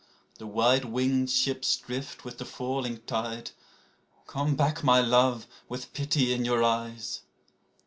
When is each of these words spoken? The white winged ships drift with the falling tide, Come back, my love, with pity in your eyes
The 0.39 0.47
white 0.47 0.83
winged 0.83 1.29
ships 1.29 1.77
drift 1.77 2.25
with 2.25 2.39
the 2.39 2.43
falling 2.45 3.01
tide, 3.01 3.51
Come 4.25 4.55
back, 4.55 4.83
my 4.83 4.99
love, 4.99 5.45
with 5.69 5.93
pity 5.93 6.33
in 6.33 6.43
your 6.43 6.63
eyes 6.63 7.21